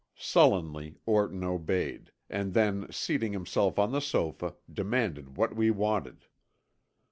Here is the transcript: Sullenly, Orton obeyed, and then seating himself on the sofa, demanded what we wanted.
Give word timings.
Sullenly, 0.17 0.97
Orton 1.05 1.43
obeyed, 1.43 2.11
and 2.27 2.55
then 2.55 2.91
seating 2.91 3.33
himself 3.33 3.77
on 3.77 3.91
the 3.91 4.01
sofa, 4.01 4.55
demanded 4.73 5.37
what 5.37 5.55
we 5.55 5.69
wanted. 5.69 6.25